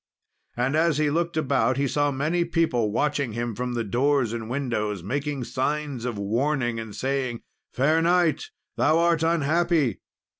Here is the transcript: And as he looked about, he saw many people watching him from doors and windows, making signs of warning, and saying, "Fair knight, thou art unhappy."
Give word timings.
And 0.57 0.75
as 0.75 0.97
he 0.97 1.11
looked 1.11 1.37
about, 1.37 1.77
he 1.77 1.87
saw 1.87 2.09
many 2.09 2.43
people 2.43 2.91
watching 2.91 3.33
him 3.33 3.53
from 3.53 3.75
doors 3.91 4.33
and 4.33 4.49
windows, 4.49 5.03
making 5.03 5.43
signs 5.43 6.05
of 6.05 6.17
warning, 6.17 6.79
and 6.79 6.95
saying, 6.95 7.41
"Fair 7.71 8.01
knight, 8.01 8.45
thou 8.77 8.97
art 8.97 9.21
unhappy." 9.21 9.99